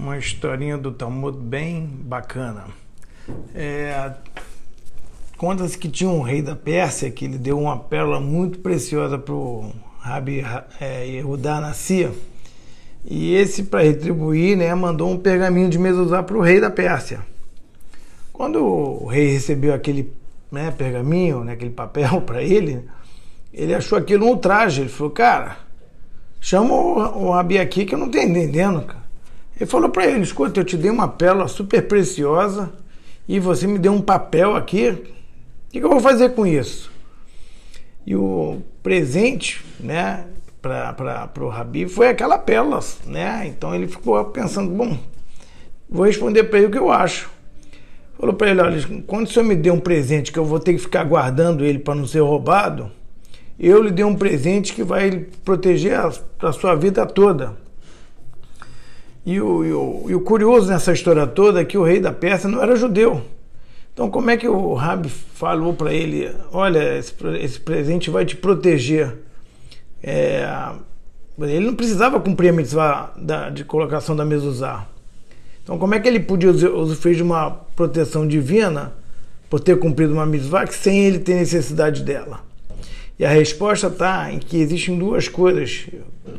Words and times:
uma 0.00 0.16
historinha 0.16 0.78
do 0.78 0.90
Talmud 0.90 1.36
bem 1.38 1.86
bacana. 1.86 2.64
É, 3.54 4.12
Conta-se 5.36 5.78
que 5.78 5.88
tinha 5.88 6.10
um 6.10 6.20
rei 6.20 6.42
da 6.42 6.54
Pérsia 6.54 7.10
que 7.10 7.24
ele 7.24 7.38
deu 7.38 7.58
uma 7.58 7.78
pérola 7.78 8.20
muito 8.20 8.58
preciosa 8.58 9.18
para 9.18 9.34
o 9.34 9.72
Rabi 9.98 10.44
é, 10.80 11.06
Yehudá 11.06 11.60
Nassia. 11.60 12.12
E 13.06 13.34
esse, 13.34 13.62
para 13.62 13.82
retribuir, 13.82 14.56
né, 14.56 14.74
mandou 14.74 15.10
um 15.10 15.18
pergaminho 15.18 15.70
de 15.70 15.78
Mesuzá 15.78 16.22
para 16.22 16.36
o 16.36 16.42
rei 16.42 16.60
da 16.60 16.68
Pérsia. 16.68 17.20
Quando 18.32 18.62
o 18.62 19.06
rei 19.06 19.32
recebeu 19.32 19.72
aquele 19.72 20.12
né, 20.52 20.70
pergaminho, 20.70 21.42
né, 21.42 21.52
aquele 21.52 21.70
papel 21.70 22.20
para 22.22 22.42
ele, 22.42 22.84
ele 23.50 23.74
achou 23.74 23.96
aquilo 23.96 24.26
um 24.26 24.30
ultraje. 24.30 24.82
Ele 24.82 24.90
falou, 24.90 25.10
cara, 25.10 25.56
chama 26.38 26.74
o, 26.74 27.28
o 27.28 27.30
Rabi 27.30 27.58
aqui 27.58 27.86
que 27.86 27.94
eu 27.94 27.98
não 27.98 28.06
estou 28.06 28.20
entendendo, 28.20 28.82
cara. 28.82 28.99
Ele 29.60 29.68
falou 29.68 29.90
para 29.90 30.06
ele, 30.06 30.22
escuta, 30.22 30.58
eu 30.58 30.64
te 30.64 30.76
dei 30.76 30.90
uma 30.90 31.06
pérola 31.06 31.46
super 31.46 31.86
preciosa 31.86 32.72
e 33.28 33.38
você 33.38 33.66
me 33.66 33.78
deu 33.78 33.92
um 33.92 34.00
papel 34.00 34.56
aqui 34.56 34.98
o 35.70 35.72
que, 35.72 35.78
eu 35.78 35.88
vou 35.88 36.00
fazer 36.00 36.30
com 36.30 36.44
isso? 36.44 36.90
E 38.04 38.16
o 38.16 38.60
presente, 38.82 39.64
né, 39.78 40.24
para 40.60 41.30
o 41.38 41.48
Rabi 41.48 41.88
foi 41.88 42.08
aquela 42.08 42.36
pérola, 42.36 42.80
né? 43.06 43.46
Então 43.46 43.72
ele 43.72 43.86
ficou 43.86 44.24
pensando, 44.24 44.68
bom, 44.68 44.98
vou 45.88 46.06
responder 46.06 46.42
para 46.44 46.58
ele 46.58 46.66
o 46.66 46.70
que 46.72 46.78
eu 46.78 46.90
acho. 46.90 47.30
Falou 48.18 48.34
para 48.34 48.50
ele, 48.50 48.60
olha, 48.60 49.02
quando 49.06 49.28
o 49.28 49.30
senhor 49.30 49.46
me 49.46 49.54
deu 49.54 49.74
um 49.74 49.78
presente 49.78 50.32
que 50.32 50.40
eu 50.40 50.44
vou 50.44 50.58
ter 50.58 50.72
que 50.72 50.80
ficar 50.80 51.04
guardando 51.04 51.64
ele 51.64 51.78
para 51.78 51.94
não 51.94 52.04
ser 52.04 52.20
roubado, 52.20 52.90
eu 53.56 53.80
lhe 53.80 53.92
dei 53.92 54.04
um 54.04 54.16
presente 54.16 54.74
que 54.74 54.82
vai 54.82 55.24
proteger 55.44 55.94
a, 55.94 56.10
a 56.40 56.52
sua 56.52 56.74
vida 56.74 57.06
toda. 57.06 57.56
E 59.24 59.40
o, 59.40 59.64
e 59.64 59.72
o, 59.72 60.06
e 60.08 60.14
o 60.14 60.20
curioso 60.20 60.68
nessa 60.68 60.92
história 60.92 61.26
toda 61.26 61.60
é 61.60 61.64
que 61.64 61.76
o 61.76 61.84
rei 61.84 62.00
da 62.00 62.12
Pérsia 62.12 62.48
não 62.48 62.62
era 62.62 62.74
judeu. 62.76 63.22
Então, 63.92 64.10
como 64.10 64.30
é 64.30 64.36
que 64.36 64.48
o 64.48 64.72
Rabi 64.74 65.08
falou 65.08 65.74
para 65.74 65.92
ele: 65.92 66.34
olha, 66.52 66.98
esse, 66.98 67.12
esse, 67.40 67.60
presente 67.60 68.08
vai 68.08 68.24
te 68.24 68.36
proteger? 68.36 69.14
É, 70.02 70.48
ele 71.38 71.66
não 71.66 71.74
precisava 71.74 72.18
cumprir 72.18 72.48
a 72.48 72.52
mitzvah 72.52 73.12
da, 73.16 73.50
de 73.50 73.64
colocação 73.64 74.16
da 74.16 74.24
mezuzá. 74.24 74.86
Então, 75.62 75.78
como 75.78 75.94
é 75.94 76.00
que 76.00 76.08
ele 76.08 76.20
podia 76.20 76.50
usufruir 76.50 77.16
de 77.16 77.22
uma 77.22 77.50
proteção 77.76 78.26
divina 78.26 78.92
por 79.48 79.60
ter 79.60 79.78
cumprido 79.78 80.12
uma 80.12 80.26
mitzvah 80.26 80.66
sem 80.66 81.04
ele 81.04 81.18
ter 81.18 81.34
necessidade 81.34 82.02
dela? 82.02 82.40
E 83.18 83.24
a 83.24 83.28
resposta 83.28 83.88
está 83.88 84.32
em 84.32 84.38
que 84.38 84.56
existem 84.56 84.98
duas 84.98 85.28
coisas 85.28 85.86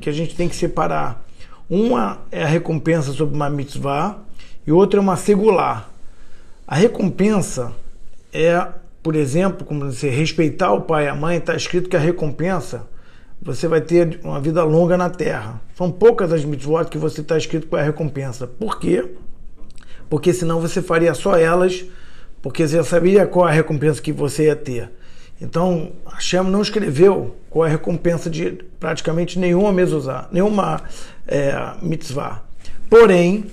que 0.00 0.08
a 0.08 0.12
gente 0.12 0.36
tem 0.36 0.48
que 0.48 0.54
separar. 0.54 1.27
Uma 1.70 2.20
é 2.30 2.42
a 2.42 2.46
recompensa 2.46 3.12
sobre 3.12 3.34
uma 3.34 3.50
mitzvah 3.50 4.18
e 4.66 4.72
outra 4.72 5.00
é 5.00 5.02
uma 5.02 5.16
segular. 5.16 5.90
A 6.66 6.74
recompensa 6.74 7.72
é, 8.32 8.66
por 9.02 9.14
exemplo, 9.14 9.66
como 9.66 9.84
você 9.84 10.08
respeitar 10.08 10.72
o 10.72 10.82
pai 10.82 11.04
e 11.04 11.08
a 11.08 11.14
mãe, 11.14 11.36
está 11.36 11.54
escrito 11.54 11.88
que 11.88 11.96
a 11.96 12.00
recompensa 12.00 12.86
você 13.40 13.68
vai 13.68 13.80
ter 13.80 14.18
uma 14.24 14.40
vida 14.40 14.64
longa 14.64 14.96
na 14.96 15.10
terra. 15.10 15.60
São 15.76 15.90
poucas 15.90 16.32
as 16.32 16.44
mitzvot 16.44 16.86
que 16.86 16.98
você 16.98 17.20
está 17.20 17.36
escrito 17.36 17.66
com 17.66 17.76
a 17.76 17.82
recompensa. 17.82 18.46
Por 18.46 18.78
quê? 18.78 19.14
Porque 20.08 20.32
senão 20.32 20.60
você 20.60 20.80
faria 20.82 21.14
só 21.14 21.36
elas, 21.36 21.84
porque 22.42 22.66
você 22.66 22.76
já 22.76 22.84
saberia 22.84 23.26
qual 23.26 23.46
é 23.46 23.52
a 23.52 23.54
recompensa 23.54 24.00
que 24.00 24.12
você 24.12 24.44
ia 24.44 24.56
ter. 24.56 24.90
Então, 25.40 25.92
Hashem 26.06 26.42
não 26.44 26.60
escreveu 26.60 27.36
qual 27.48 27.66
é 27.66 27.68
a 27.68 27.72
recompensa 27.72 28.28
de 28.28 28.50
praticamente 28.80 29.38
nenhuma 29.38 29.72
mezuzá, 29.72 30.28
nenhuma 30.32 30.82
é, 31.26 31.54
mitzvah. 31.80 32.42
Porém, 32.90 33.44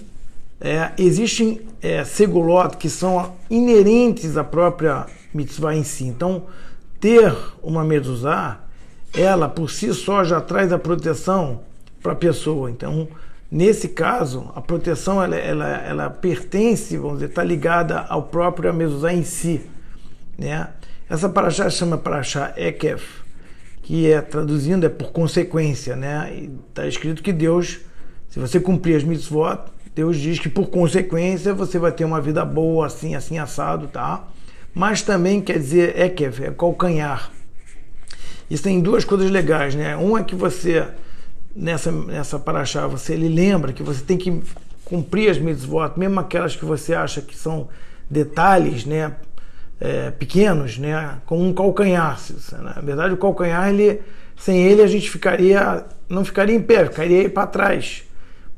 é, 0.60 0.92
existem 0.98 1.62
é, 1.82 2.04
segulot 2.04 2.78
que 2.78 2.90
são 2.90 3.34
inerentes 3.50 4.36
à 4.38 4.44
própria 4.44 5.06
mitzvah 5.34 5.76
em 5.76 5.84
si. 5.84 6.06
Então, 6.06 6.44
ter 7.00 7.36
uma 7.62 7.84
mezuzá, 7.84 8.62
ela 9.14 9.48
por 9.48 9.70
si 9.70 9.94
só 9.94 10.24
já 10.24 10.42
traz 10.42 10.74
a 10.74 10.80
proteção 10.80 11.62
para 12.02 12.14
a 12.14 12.16
pessoa. 12.16 12.72
Então, 12.72 13.08
nesse 13.52 13.90
caso, 13.90 14.52
a 14.56 14.62
proteção 14.62 15.22
ela, 15.22 15.36
ela, 15.36 15.68
ela 15.68 16.10
pertence, 16.10 16.98
vamos 16.98 17.16
dizer, 17.16 17.30
está 17.30 17.44
ligada 17.44 18.00
ao 18.10 18.24
próprio 18.24 18.74
mezuzá 18.74 19.14
em 19.14 19.24
si. 19.24 19.62
Né? 20.38 20.68
Essa 21.10 21.30
paraxá 21.30 21.70
chama 21.70 21.98
paraxá 21.98 22.54
Ekef, 22.58 23.04
que 23.84 24.12
é 24.12 24.22
traduzindo 24.22 24.86
é 24.86 24.90
por 24.90 25.12
consequência, 25.12 25.96
né? 25.96 26.50
Está 26.70 26.88
escrito 26.88 27.22
que 27.22 27.32
Deus, 27.32 27.80
se 28.28 28.40
você 28.40 28.60
cumprir 28.60 28.96
as 28.96 29.04
mitzvot, 29.04 29.60
Deus 29.94 30.18
diz 30.18 30.40
que 30.40 30.50
por 30.50 30.68
consequência 30.68 31.54
você 31.54 31.78
vai 31.78 31.92
ter 31.92 32.04
uma 32.04 32.20
vida 32.20 32.44
boa, 32.44 32.88
assim, 32.88 33.16
assim, 33.16 33.38
assado, 33.38 33.88
tá? 33.88 34.28
Mas 34.74 35.04
também 35.04 35.40
quer 35.40 35.60
dizer 35.60 36.14
que 36.16 36.26
é 36.26 36.52
calcanhar. 36.52 37.32
Isso 38.50 38.64
tem 38.64 38.82
duas 38.82 39.06
coisas 39.06 39.30
legais, 39.30 39.76
né? 39.76 39.96
Um 39.96 40.18
é 40.18 40.24
que 40.24 40.36
você, 40.36 40.88
nessa, 41.56 41.92
nessa 41.92 42.40
paraxá, 42.40 42.88
você 42.88 43.14
ele 43.14 43.30
lembra 43.30 43.72
que 43.72 43.84
você 43.84 44.04
tem 44.04 44.18
que 44.18 44.42
cumprir 44.84 45.30
as 45.30 45.38
mitzvot, 45.38 45.92
mesmo 45.98 46.20
aquelas 46.20 46.56
que 46.56 46.66
você 46.66 46.94
acha 46.94 47.22
que 47.22 47.36
são 47.36 47.70
detalhes, 48.10 48.86
né? 48.86 49.14
É, 49.80 50.10
pequenos, 50.12 50.78
né? 50.78 51.18
Com 51.26 51.42
um 51.42 51.54
calcanhar. 51.54 52.20
Na 52.62 52.82
verdade, 52.82 53.14
o 53.14 53.18
calcanhar, 53.18 53.70
ele, 53.70 54.02
sem 54.38 54.64
ele, 54.64 54.82
a 54.82 54.88
gente 54.88 55.10
ficaria, 55.10 55.86
não 56.08 56.24
ficaria 56.24 56.56
em 56.56 56.62
pé, 56.62 56.86
ficaria 56.86 57.30
para 57.30 57.48
trás. 57.48 58.04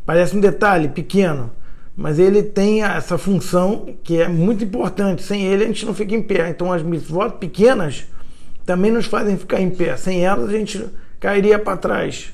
Parece 0.06 0.38
um 0.38 0.40
detalhe 0.40 0.88
pequeno, 0.88 1.52
mas 1.96 2.18
ele 2.18 2.42
tem 2.42 2.84
essa 2.84 3.18
função 3.18 3.96
que 4.04 4.22
é 4.22 4.28
muito 4.28 4.64
importante. 4.64 5.22
Sem 5.24 5.44
ele 5.44 5.64
a 5.64 5.68
gente 5.68 5.86
não 5.86 5.94
fica 5.94 6.16
em 6.16 6.22
pé. 6.22 6.50
Então 6.50 6.72
as 6.72 6.82
mitzvot 6.82 7.32
pequenas 7.40 8.06
também 8.66 8.92
nos 8.92 9.06
fazem 9.06 9.38
ficar 9.38 9.60
em 9.60 9.70
pé. 9.70 9.98
Sem 9.98 10.24
elas 10.24 10.50
a 10.50 10.54
gente 10.54 10.88
cairia 11.20 11.60
para 11.60 11.76
trás. 11.76 12.32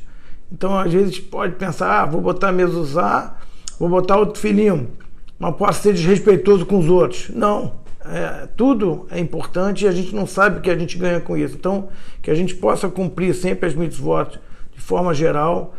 Então 0.52 0.78
às 0.78 0.94
vezes 0.94 1.20
pode 1.20 1.56
pensar, 1.56 2.02
ah, 2.02 2.06
vou 2.06 2.22
botar 2.22 2.52
mezuzá, 2.52 3.38
vou 3.80 3.90
botar 3.90 4.18
outro 4.18 4.40
filhinho, 4.40 4.92
mas 5.40 5.56
posso 5.56 5.82
ser 5.82 5.94
desrespeitoso 5.94 6.66
com 6.66 6.78
os 6.78 6.88
outros. 6.88 7.30
Não. 7.30 7.83
É, 8.06 8.47
tudo 8.58 9.08
é 9.09 9.19
importante 9.19 9.86
e 9.86 9.88
a 9.88 9.91
gente 9.91 10.14
não 10.14 10.28
sabe 10.28 10.59
o 10.59 10.62
que 10.62 10.69
a 10.69 10.78
gente 10.78 10.97
ganha 10.97 11.22
com 11.22 11.38
isso. 11.38 11.56
Então, 11.56 11.90
que 12.22 12.30
a 12.30 12.36
gente 12.36 12.56
possa 12.56 12.90
cumprir 12.90 13.34
sempre 13.34 13.68
as 13.68 13.75
mitzvot 13.75 14.40
de 14.74 14.81
forma 14.81 15.14
geral, 15.14 15.74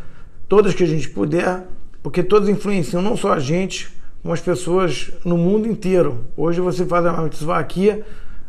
todas 0.47 0.73
que 0.73 0.83
a 0.83 0.87
gente 0.87 1.09
puder, 1.09 1.63
porque 2.01 2.23
todos 2.23 2.49
influenciam 2.49 3.01
não 3.01 3.15
só 3.15 3.33
a 3.33 3.39
gente, 3.39 3.91
como 4.21 4.33
as 4.33 4.41
pessoas 4.41 5.11
no 5.23 5.37
mundo 5.37 5.67
inteiro. 5.67 6.25
Hoje 6.35 6.59
você 6.61 6.85
faz 6.85 7.05
uma 7.05 7.21
mitzvah 7.21 7.59
aqui, 7.59 8.03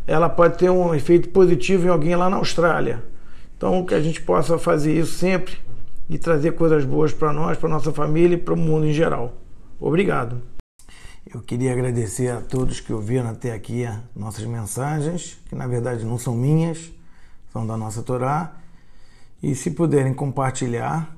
ela 0.06 0.28
pode 0.28 0.56
ter 0.56 0.70
um 0.70 0.94
efeito 0.94 1.28
positivo 1.28 1.86
em 1.86 1.90
alguém 1.90 2.16
lá 2.16 2.30
na 2.30 2.36
Austrália. 2.36 3.02
Então, 3.56 3.84
que 3.84 3.94
a 3.94 4.00
gente 4.00 4.22
possa 4.22 4.58
fazer 4.58 4.98
isso 4.98 5.12
sempre 5.12 5.54
e 6.08 6.16
trazer 6.16 6.52
coisas 6.52 6.84
boas 6.84 7.12
para 7.12 7.32
nós, 7.32 7.58
para 7.58 7.68
nossa 7.68 7.92
família 7.92 8.36
e 8.36 8.38
para 8.38 8.54
o 8.54 8.56
mundo 8.56 8.86
em 8.86 8.92
geral. 8.92 9.34
Obrigado. 9.80 10.55
Eu 11.34 11.40
queria 11.42 11.72
agradecer 11.72 12.28
a 12.28 12.40
todos 12.40 12.78
que 12.78 12.92
ouviram 12.92 13.28
até 13.28 13.52
aqui 13.52 13.84
nossas 14.14 14.44
mensagens, 14.44 15.36
que 15.48 15.56
na 15.56 15.66
verdade 15.66 16.04
não 16.04 16.18
são 16.18 16.36
minhas, 16.36 16.92
são 17.52 17.66
da 17.66 17.76
nossa 17.76 18.00
Torá. 18.00 18.54
E 19.42 19.52
se 19.56 19.72
puderem 19.72 20.14
compartilhar, 20.14 21.16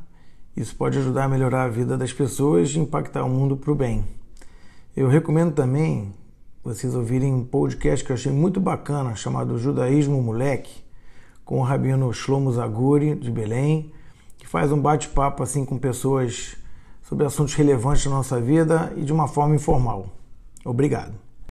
isso 0.56 0.74
pode 0.74 0.98
ajudar 0.98 1.24
a 1.24 1.28
melhorar 1.28 1.64
a 1.64 1.68
vida 1.68 1.98
das 1.98 2.10
pessoas 2.10 2.70
e 2.70 2.78
impactar 2.78 3.22
o 3.22 3.28
mundo 3.28 3.54
para 3.54 3.70
o 3.70 3.74
bem. 3.74 4.02
Eu 4.96 5.08
recomendo 5.08 5.52
também 5.52 6.14
vocês 6.64 6.94
ouvirem 6.94 7.34
um 7.34 7.44
podcast 7.44 8.02
que 8.02 8.10
eu 8.10 8.14
achei 8.14 8.32
muito 8.32 8.58
bacana, 8.58 9.14
chamado 9.14 9.58
Judaísmo 9.58 10.22
Moleque, 10.22 10.82
com 11.44 11.60
o 11.60 11.62
rabino 11.62 12.10
Shlomo 12.14 12.50
Zaguri, 12.50 13.14
de 13.14 13.30
Belém, 13.30 13.92
que 14.38 14.48
faz 14.48 14.72
um 14.72 14.80
bate-papo 14.80 15.42
assim 15.42 15.66
com 15.66 15.76
pessoas 15.76 16.56
sobre 17.08 17.24
assuntos 17.24 17.54
relevantes 17.54 18.04
da 18.04 18.10
nossa 18.10 18.38
vida 18.38 18.92
e 18.94 19.02
de 19.02 19.12
uma 19.12 19.26
forma 19.26 19.54
informal. 19.54 20.10
Obrigado. 20.62 21.27